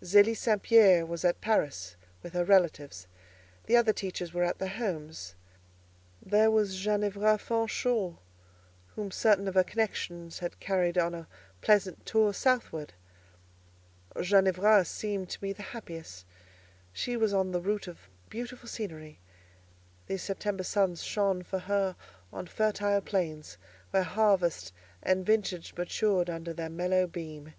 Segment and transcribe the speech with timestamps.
[0.00, 0.62] Zélie St.
[0.62, 3.06] Pierre was at Paris, with her relatives;
[3.66, 5.34] the other teachers were at their homes.
[6.24, 8.16] There was Ginevra Fanshawe,
[8.96, 11.28] whom certain of her connections had carried on a
[11.60, 12.94] pleasant tour southward.
[14.18, 16.24] Ginevra seemed to me the happiest.
[16.94, 19.18] She was on the route of beautiful scenery;
[20.06, 21.94] these September suns shone for her
[22.32, 23.58] on fertile plains,
[23.90, 24.72] where harvest
[25.02, 27.52] and vintage matured under their mellow beam.